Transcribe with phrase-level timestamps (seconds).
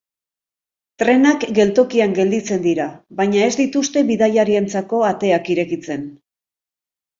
[1.03, 2.89] Trenak geltokian gelditzen dira,
[3.21, 6.11] baina ez dituzte bidaiarientzako ateak irekitzen.